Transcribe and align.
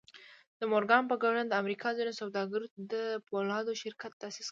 د 0.59 0.61
مورګان 0.71 1.03
په 1.07 1.15
ګډون 1.23 1.45
د 1.47 1.53
امريکا 1.61 1.89
ځينو 1.97 2.17
سوداګرو 2.21 2.65
د 2.91 2.93
پولادو 3.27 3.79
شرکت 3.81 4.11
تاسيس 4.23 4.47
کړی 4.47 4.47
و. 4.47 4.49